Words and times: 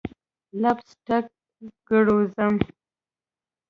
لپ 0.61 0.77
سټک 0.91 1.25
ګرزوم 1.87 2.55